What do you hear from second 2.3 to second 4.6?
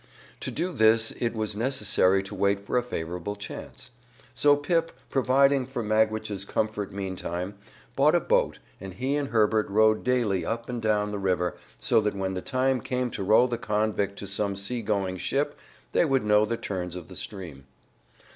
wait for a favorable chance. So